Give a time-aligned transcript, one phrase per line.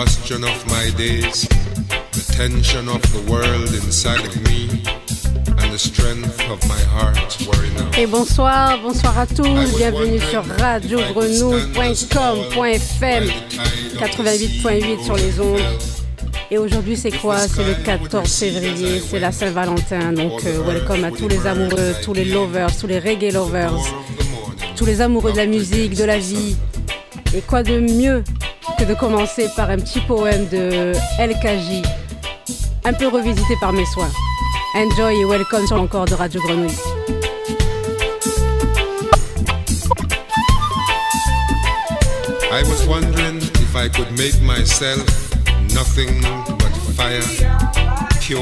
[0.00, 1.46] combustion of my days,
[2.12, 4.70] the tension of the world inside of me,
[5.60, 7.98] and the strength of my heart were enough.
[7.98, 13.24] Et bonsoir, bonsoir à tous, bienvenue sur radiogrenouille.com.fm
[13.98, 15.60] 88.8 sur les ondes.
[16.50, 17.36] Et aujourd'hui, c'est quoi?
[17.36, 20.14] C'est le 14 février, c'est la Saint-Valentin.
[20.14, 23.74] Donc, euh, welcome à tous les amoureux, tous les lovers, tous les reggae lovers,
[24.76, 26.56] tous les amoureux de la musique, de la vie.
[27.34, 28.24] Et quoi de mieux
[28.80, 31.82] que de commencer par un petit poème de LKJ,
[32.84, 34.10] un peu revisité par mes soins.
[34.74, 36.70] Enjoy et welcome sur l'encore de Radio Grenouille.
[42.50, 45.04] I was wondering if I could make myself
[45.74, 46.22] nothing
[46.58, 47.20] but fire,
[48.20, 48.40] pure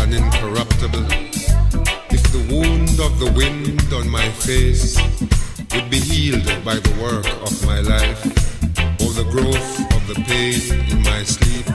[0.00, 1.06] and incorruptible.
[2.10, 4.98] If the wound of the wind on my face
[5.72, 8.35] would be healed by the work of my life,
[9.06, 10.58] or the growth of the pain
[10.90, 11.66] in my sleep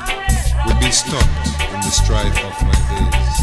[0.66, 3.38] would be stopped in the strife of my days.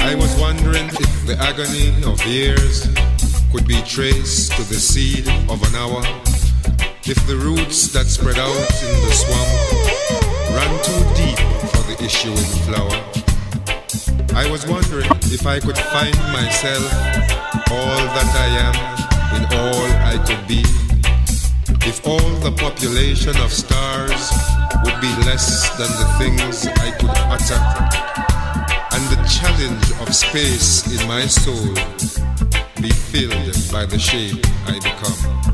[0.00, 2.86] I was wondering if the agony of years
[3.50, 6.23] could be traced to the seed of an hour.
[7.06, 9.50] If the roots that spread out in the swamp
[10.56, 11.36] ran too deep
[11.68, 12.96] for the issue issuing flower.
[14.32, 16.88] I was wondering if I could find myself
[17.68, 18.76] all that I am
[19.36, 20.64] in all I could be.
[21.84, 24.32] If all the population of stars
[24.80, 27.60] would be less than the things I could utter
[28.96, 31.74] and the challenge of space in my soul
[32.80, 35.53] be filled by the shape I become.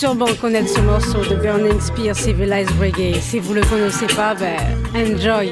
[0.00, 3.20] sûrement connaître ce morceau de Burning Spear Civilized Reggae.
[3.20, 4.56] Si vous le connaissez pas, ben,
[4.94, 5.50] enjoy.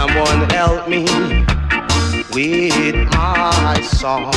[0.00, 1.02] Someone help me
[2.32, 4.30] with my song.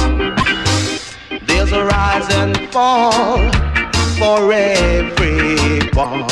[1.46, 3.38] There's a rise and fall
[4.18, 6.26] for everyone.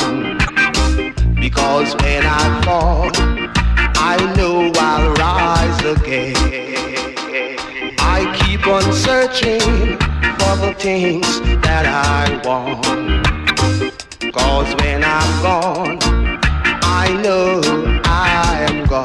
[1.35, 3.11] Because when I fall,
[4.01, 6.35] I know I'll rise again.
[7.99, 9.61] I keep on searching
[10.39, 12.83] for the things that I want.
[14.33, 15.99] Cause when I'm gone,
[16.81, 17.61] I know
[18.05, 18.58] I
[18.91, 18.95] Ooh,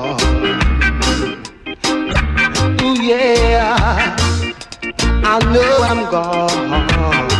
[3.02, 4.16] yeah,
[5.22, 7.33] I know I'm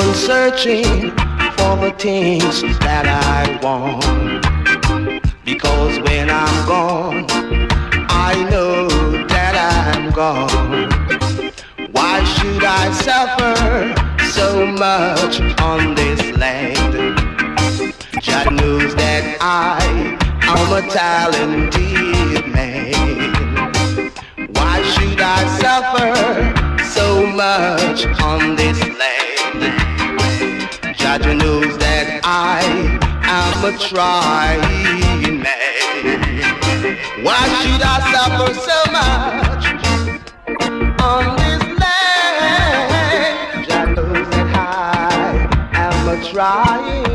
[0.00, 1.10] searching
[1.56, 4.04] for the things that I want.
[5.44, 7.26] Because when I'm gone,
[8.08, 8.88] I know
[9.28, 10.90] that I'm gone.
[11.92, 13.54] Why should I suffer
[14.32, 17.16] so much on this land?
[18.26, 19.78] God knows that I
[20.42, 24.12] am a talented man.
[24.52, 28.95] Why should I suffer so much on this?
[31.18, 32.60] God knows that I
[33.24, 36.98] am a trying man.
[37.24, 39.64] Why should I suffer so much
[41.00, 43.66] on this land?
[43.66, 47.05] God knows that I am a trying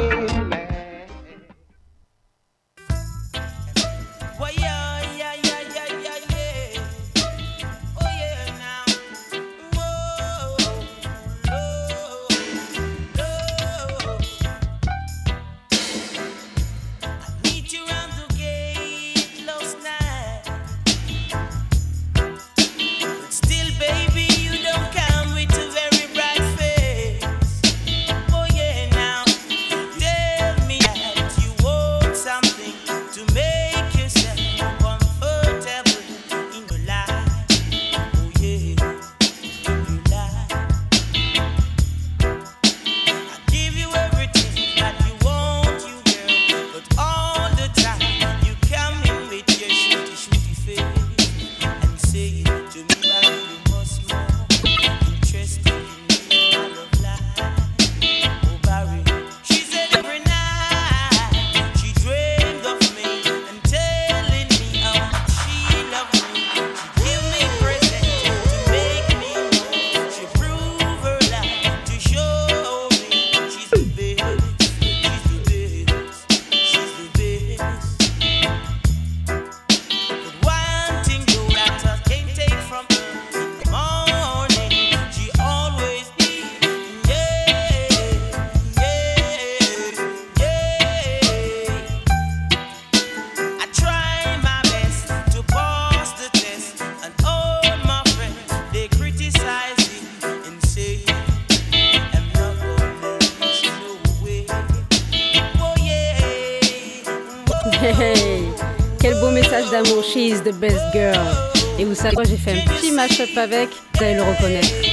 [112.10, 114.90] Quoi, j'ai fait un petit mashup avec, vous allez le reconnaître.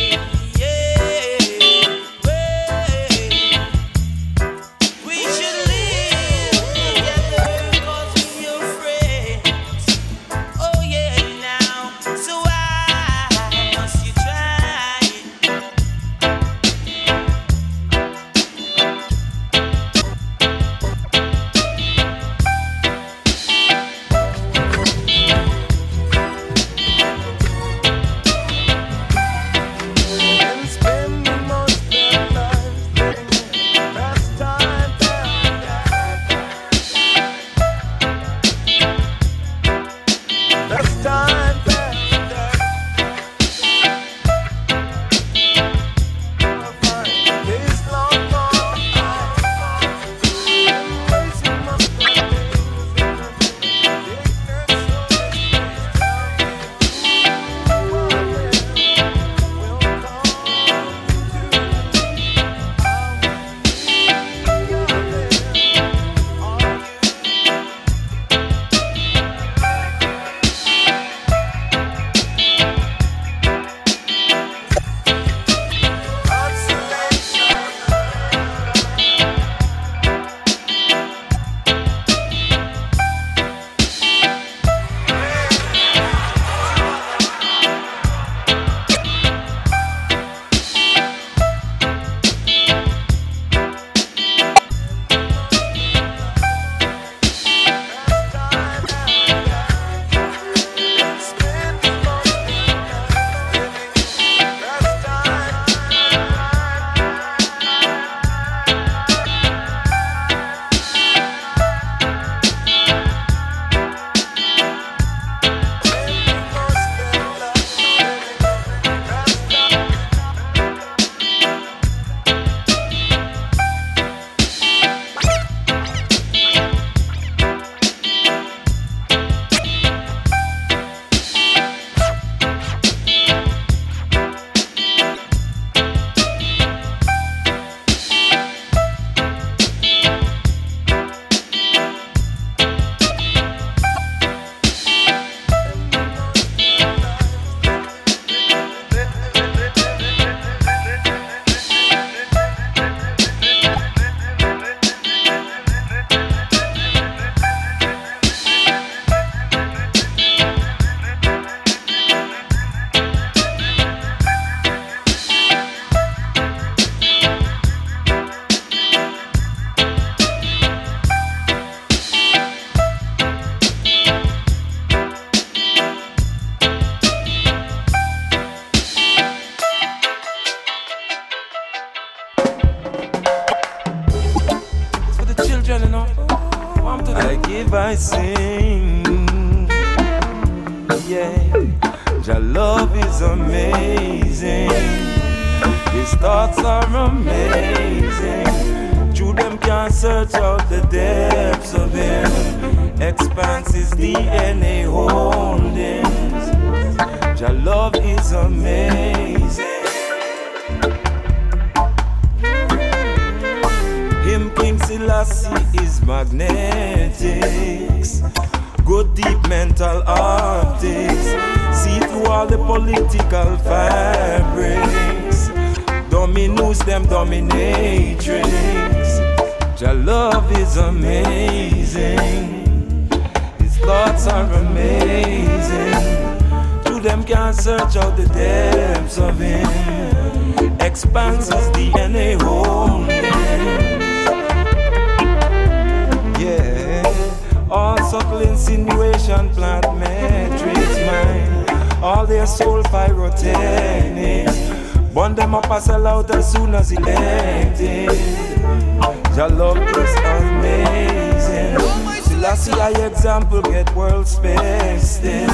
[263.99, 265.49] World then.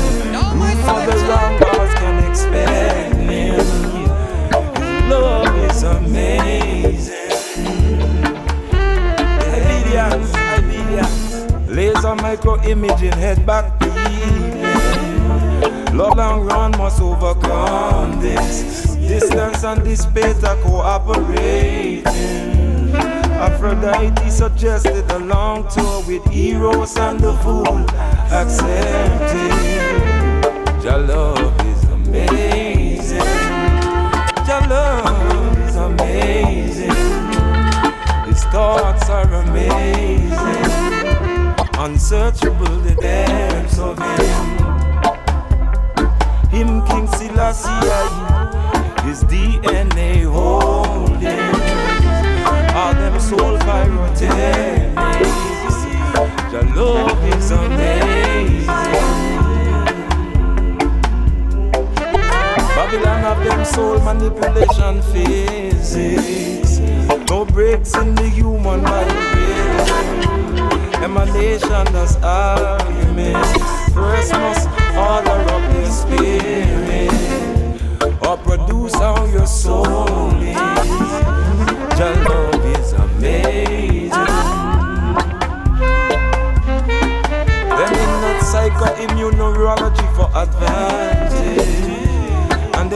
[0.85, 3.57] For the wrong cause can expect me.
[5.09, 7.15] Love is amazing.
[11.69, 13.65] Laser micro imaging head back.
[15.95, 18.95] Love long run must overcome this.
[18.97, 22.05] Distance and space are cooperating.
[23.47, 27.87] Aphrodite suggested a long tour with heroes and the fool
[30.83, 33.19] Your love is amazing.
[34.47, 36.95] Your love is amazing.
[38.55, 40.85] Thoughts are amazing
[41.85, 44.45] unsearchable the depths of him.
[46.51, 47.07] Him King
[49.05, 51.09] his DNA all
[52.95, 53.59] them soul.
[56.53, 58.04] Your love is amazing.
[62.95, 66.79] Babylon have them soul manipulation physics.
[67.29, 69.11] No breaks in the human mind
[71.03, 73.45] emanation as argument.
[73.93, 77.11] First must order up your spirit
[78.25, 80.57] or produce how your soul is.
[81.99, 84.11] Your love is amazing.
[87.75, 91.14] Them in that psycho-immunology for advantage.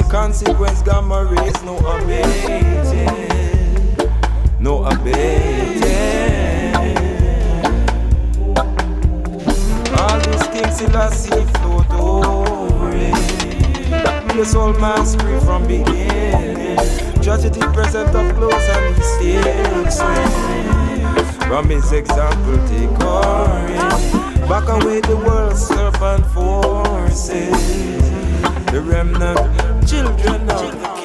[0.08, 3.04] The consequence gamma rays no abating.
[4.58, 5.84] No abating.
[9.98, 14.30] All these things in the sea float over it.
[14.30, 16.78] Place all man's free from beginning.
[17.20, 19.90] Tragedy present up close and he still.
[21.48, 24.48] From his example, take courage.
[24.48, 27.52] Back away the world's serpent forces.
[28.72, 30.97] The remnant children of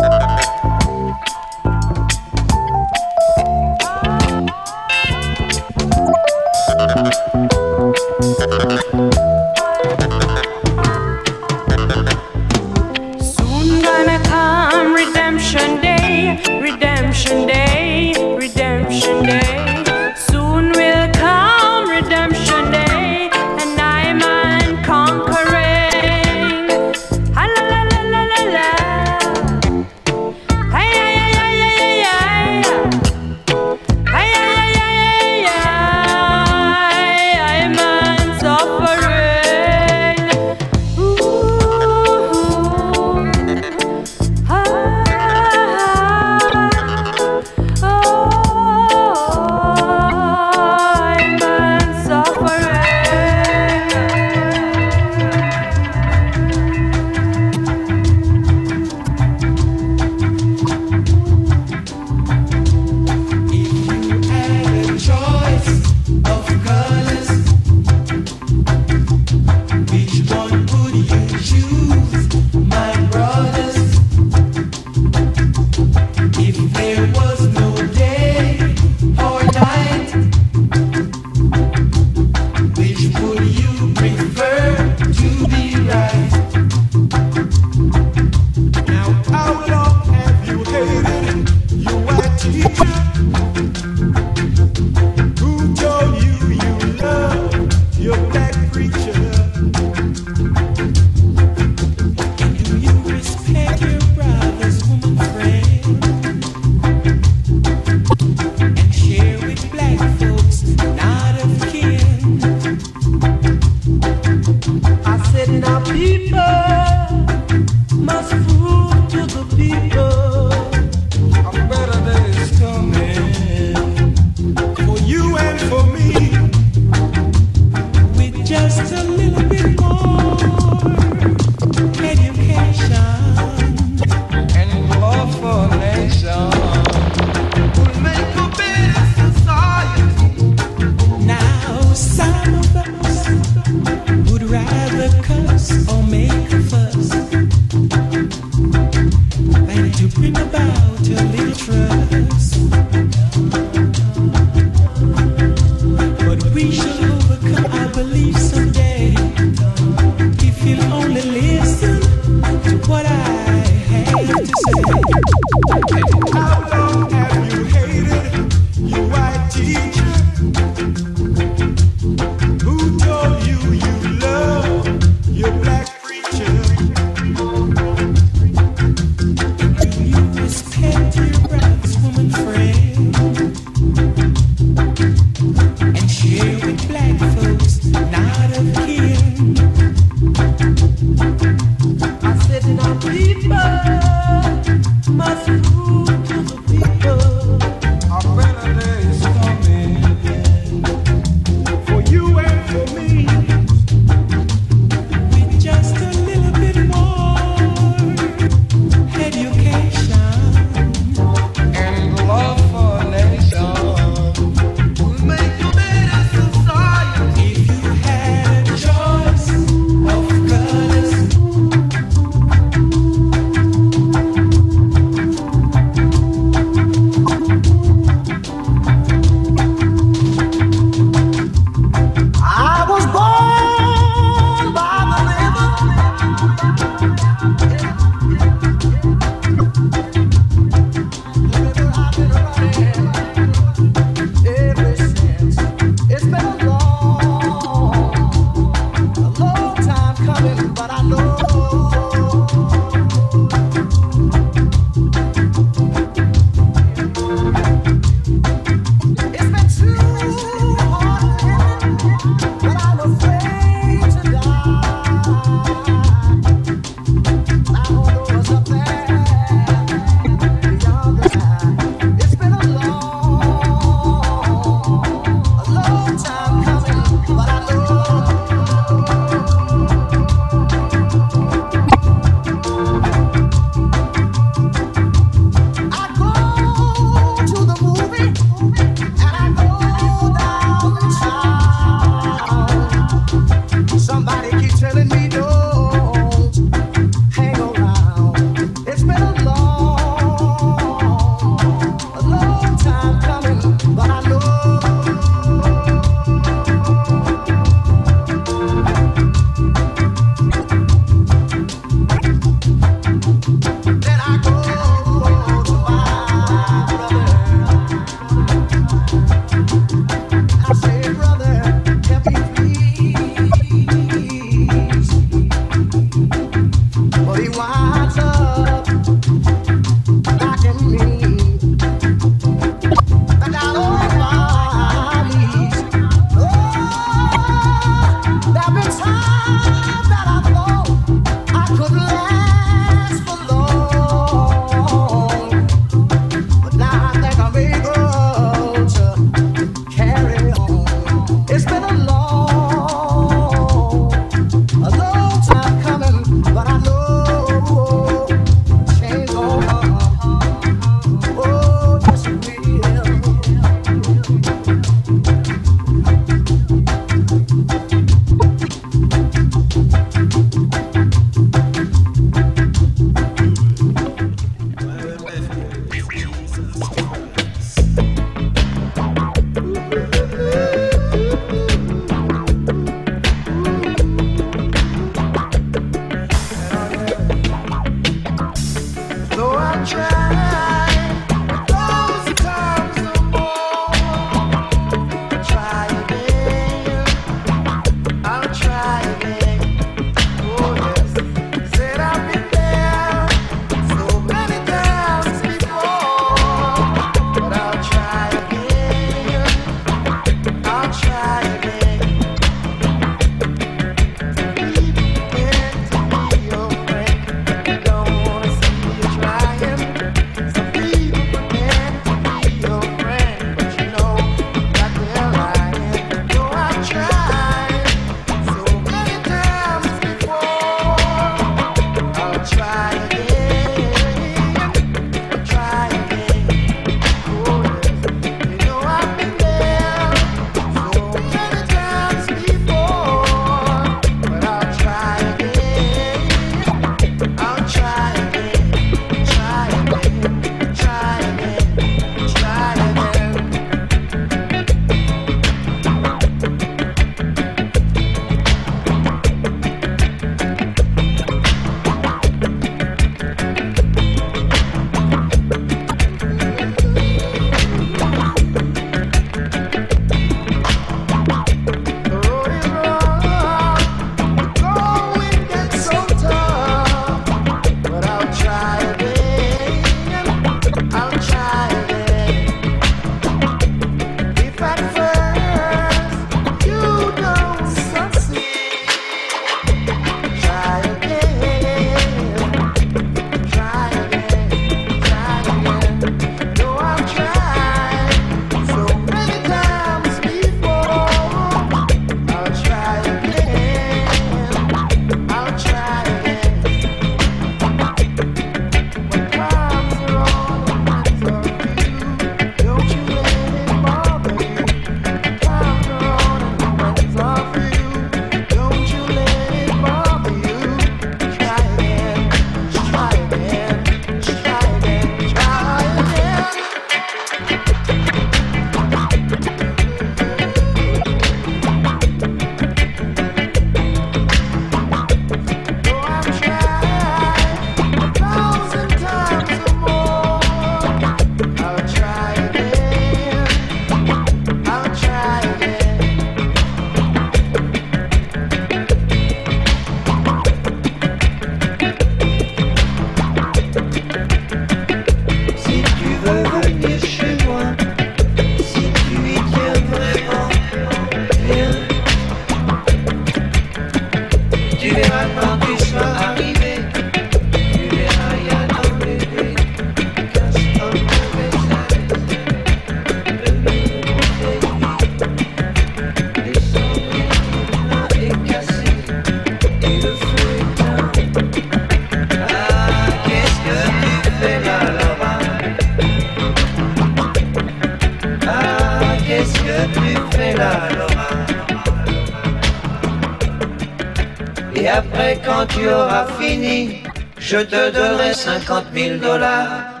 [597.52, 600.00] je te donnerai 50 000 dollars.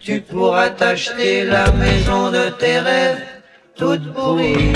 [0.00, 3.22] Tu pourras t'acheter la maison de tes rêves,
[3.76, 4.72] toute pourrie.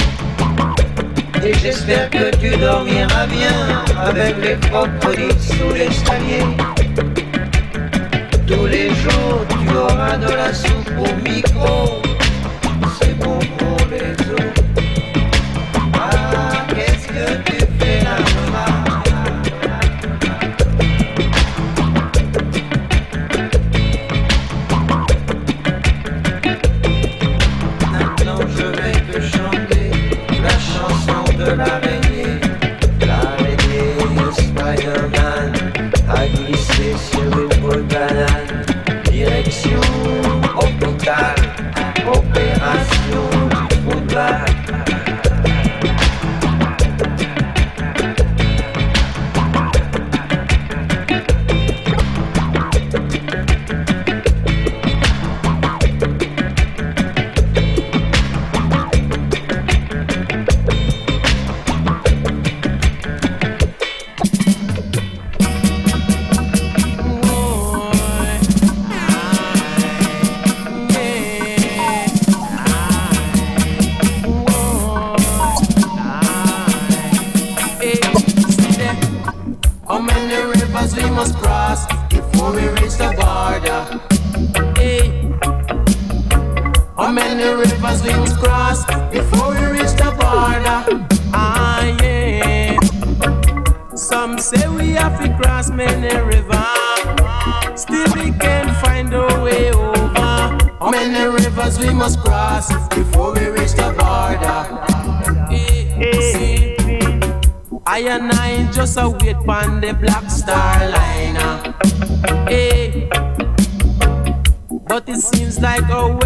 [1.45, 3.59] Et j'espère que tu dormiras bien
[3.99, 6.47] avec les crocodiles sous l'escalier.
[8.47, 12.14] Tous les jours, tu auras de la soupe au micro.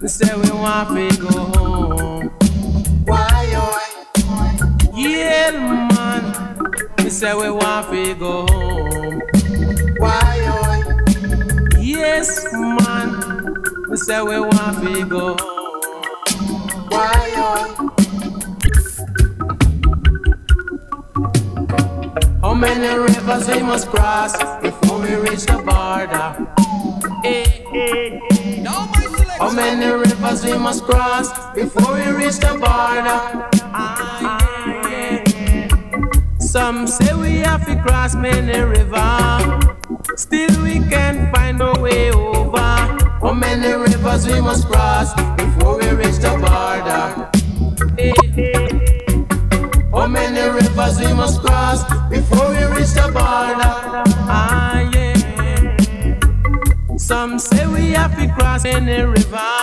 [0.00, 2.28] We say we want to go home.
[3.04, 3.50] Why?
[3.54, 5.50] oh, Yeah,
[5.92, 6.24] man.
[7.02, 9.20] We say we want to go home.
[9.98, 10.38] Why?
[10.50, 11.78] Oh?
[11.80, 13.54] Yes, man.
[13.88, 15.80] We say we want to go home.
[16.90, 17.32] Why?
[17.36, 17.94] Oh?
[22.42, 26.46] How many rivers we must cross before we reach the border?
[27.24, 28.37] Hey, hey, hey.
[29.38, 33.48] How many rivers we must cross before we reach the border?
[36.40, 39.64] Some say we have to cross many rivers.
[40.16, 42.58] Still we can't find a way over.
[42.58, 47.30] How many rivers we must cross before we reach the border?
[49.92, 51.84] How many rivers we must cross
[58.64, 59.57] have the river.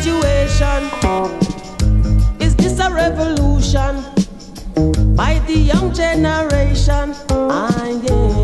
[0.00, 0.90] situation?
[2.40, 4.02] Is this a revolution
[5.14, 7.14] by the young generation?
[7.30, 8.43] Ah, yeah.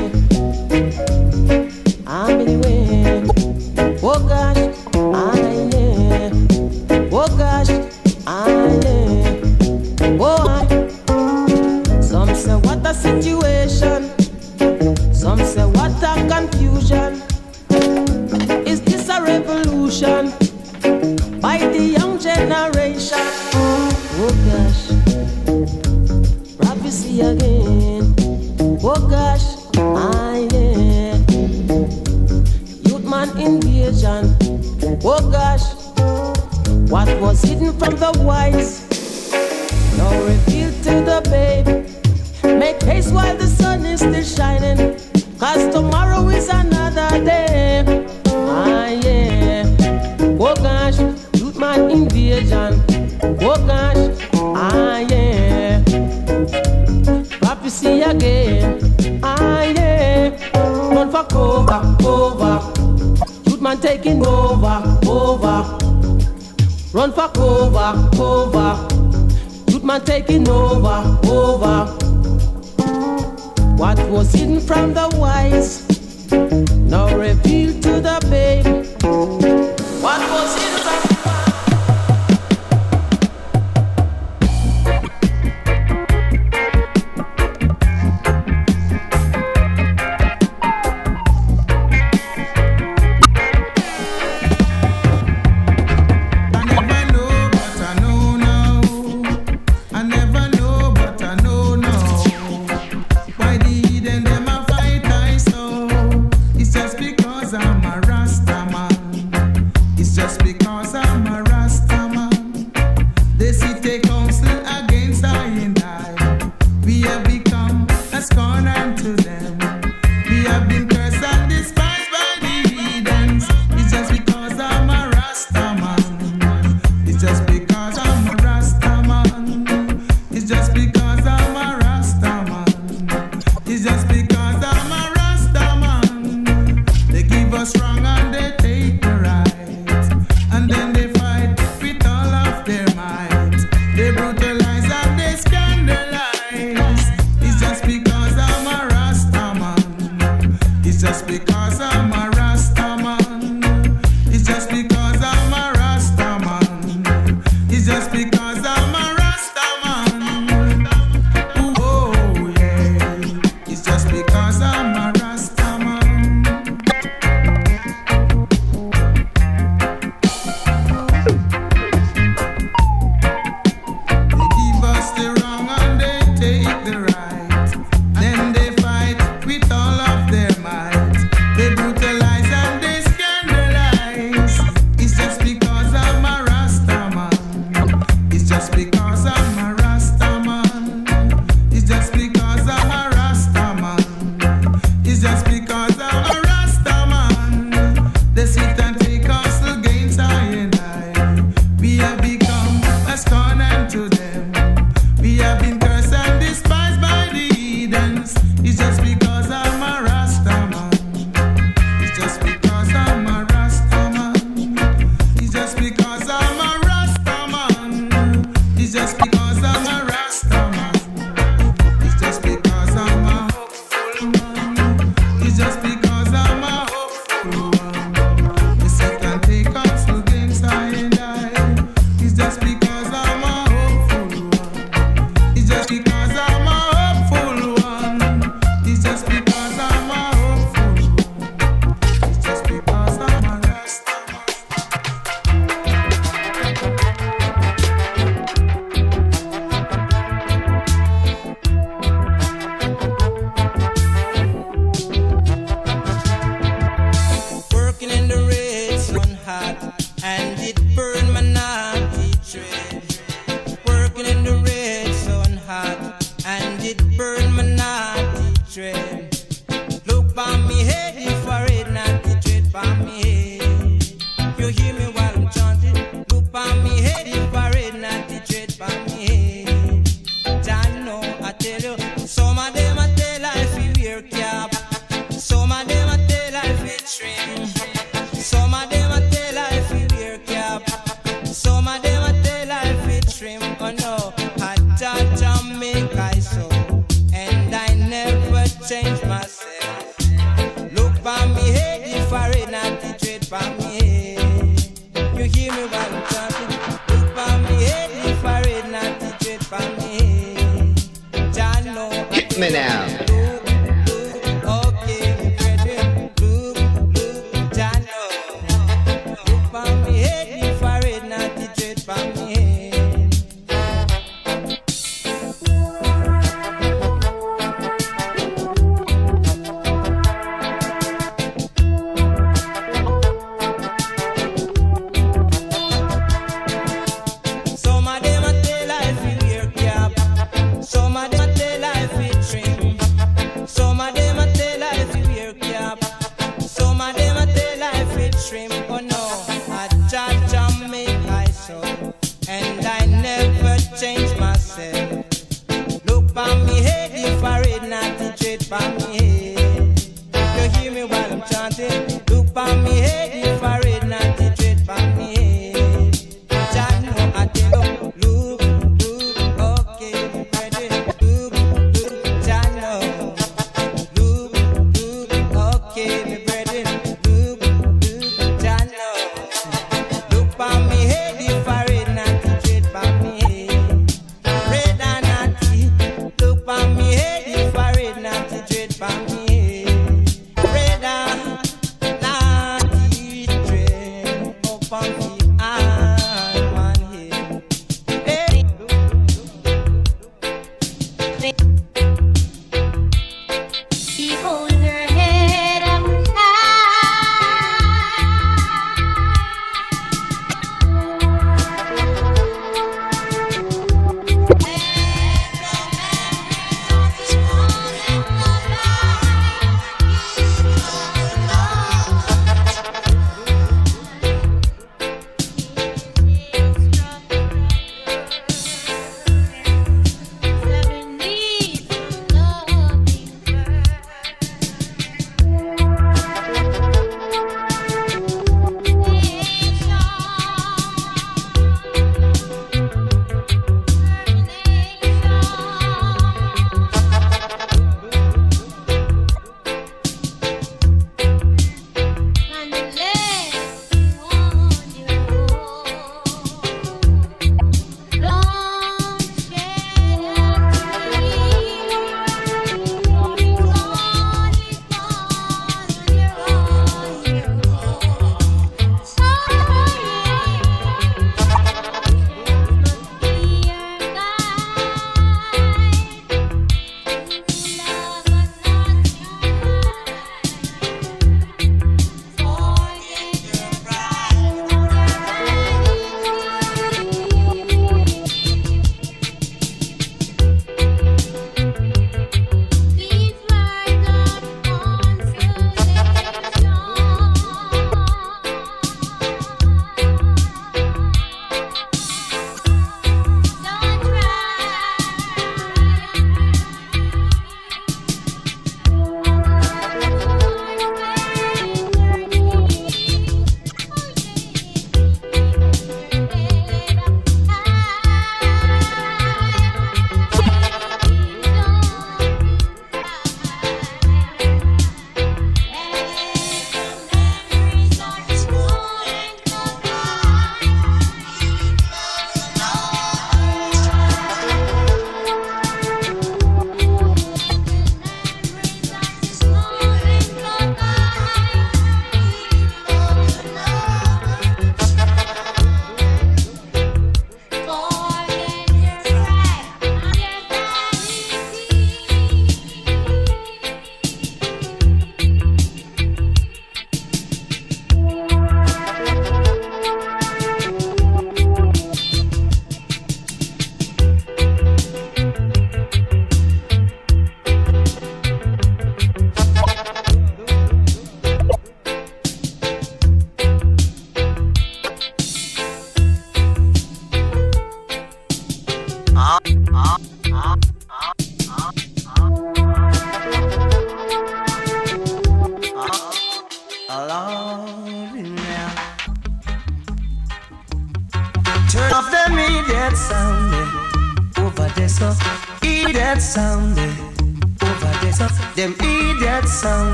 [37.21, 38.80] was hidden from the wise.
[67.37, 68.87] over, over.
[69.71, 71.85] Youth man taking over, over.
[73.75, 75.87] What was hidden from the wise,
[76.89, 79.40] now revealed to the babe.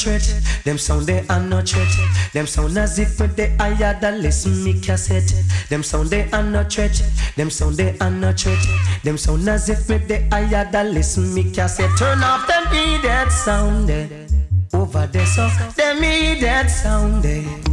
[0.00, 0.22] Threat,
[0.64, 1.88] them sound they are not threat.
[2.32, 5.32] Them sound as if they higher than listen me cassette.
[5.68, 7.02] Them sound they are not threat,
[7.36, 8.64] them sound they are not threat.
[9.04, 11.90] Them sound as if they higher than listen me cassette.
[11.98, 14.08] Turn off them idiot sound eh.
[14.74, 17.24] over there, so them idiot sound.
[17.24, 17.69] Eh.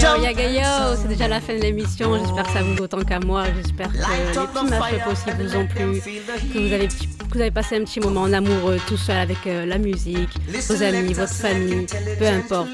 [0.00, 2.16] Yo, yaga yo, c'est déjà la fin de l'émission.
[2.18, 3.44] J'espère que ça vous autant qu'à moi.
[3.56, 4.02] J'espère que les
[4.32, 8.00] petits matchs possibles vous ont plu, que vous avez, que vous avez passé un petit
[8.00, 10.30] moment en amoureux tout seul avec euh, la musique,
[10.68, 11.86] vos amis, votre famille,
[12.18, 12.70] peu importe.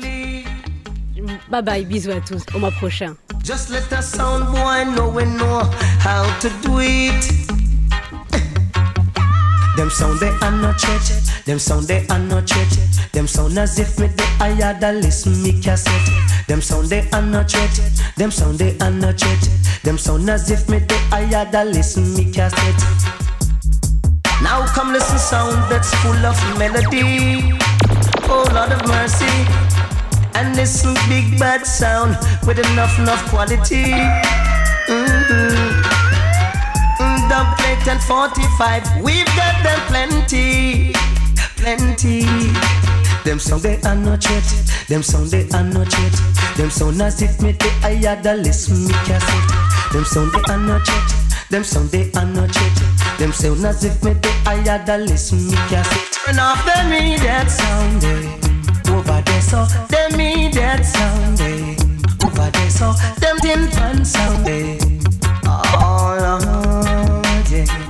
[1.50, 3.16] Bye bye, bisous à tous, au mois prochain.
[3.42, 5.62] Just let the sound boy know we know
[6.00, 7.46] how to do it.
[9.76, 11.10] Them sound they are not church,
[11.46, 12.74] them sound they are not church.
[13.12, 16.08] Them sound as if me they higher than listen me cassette.
[16.48, 17.78] Them sound they are not church,
[18.16, 19.46] them sound they are not church.
[19.84, 22.82] Them sound as if me they higher than listen me cassette.
[24.42, 27.54] Now come listen sound that's full of melody.
[28.28, 29.30] Oh Lord of mercy.
[30.34, 33.84] And listen big bad sound with enough enough quality.
[34.86, 35.86] Mm-hmm.
[36.98, 40.92] Mm, dub plate and 45, we've got them plenty,
[41.66, 42.22] plenty.
[43.24, 44.44] Them sound they are not yet,
[44.86, 46.14] them sound they are not yet.
[46.56, 49.92] Them sound as if me they higher than listen me cassette.
[49.92, 51.12] Them sound they are not yet,
[51.50, 53.18] them sound they are not yet.
[53.18, 56.12] Them sound as if me they higher than listen me cassette.
[56.24, 58.94] Turn off them me that sound eh.
[58.94, 61.74] over there so them me that sound eh.
[62.24, 64.78] over there so them tin pan sound eh.
[65.48, 67.85] Oh Lord, yeah.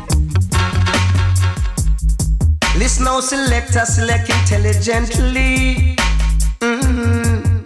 [2.78, 5.96] Listen now, selector, select intelligently.
[6.60, 7.62] Mm-hmm.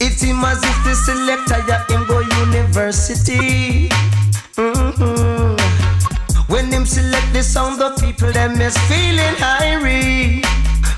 [0.00, 3.90] It seems as if the selector ya him go university.
[4.56, 5.56] Mm-hmm.
[6.50, 10.40] When him select the sound, the people them is feeling irie.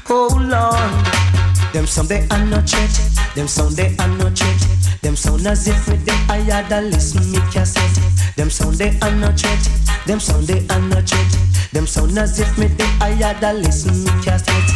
[0.09, 2.99] Oh Lord, them sound they are not church.
[3.35, 4.63] Them sound they are not church.
[5.03, 7.99] Them sound as if with the higher than listen me cassette.
[8.37, 9.67] Them sound they are not church.
[10.07, 11.48] Them sound they are not church.
[11.73, 14.71] Them sound as if me the higher than listen me cassette.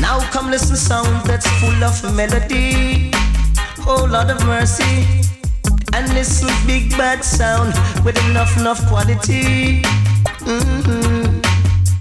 [0.00, 3.10] Now come listen sound that's full of melody.
[3.86, 5.06] Oh Lord of mercy.
[5.92, 7.74] And listen big bad sound
[8.04, 9.82] with enough enough quality.
[10.42, 11.40] Mm-hmm.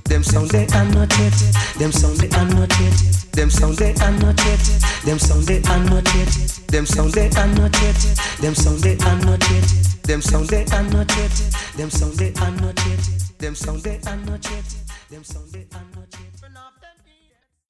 [0.05, 1.33] Them sound they are not yet.
[1.77, 3.19] Them sound they are not yet.
[3.33, 4.59] Them sound they are not yet.
[5.05, 6.33] Them sound they are not yet.
[6.67, 7.95] Them sound they are not yet.
[8.41, 9.88] Them sound they are not yet.
[10.09, 11.31] Them sound they are not yet.
[11.77, 13.09] Them sound they are not yet.
[13.37, 14.75] Them sound they are not yet.
[15.11, 15.88] Them sound they are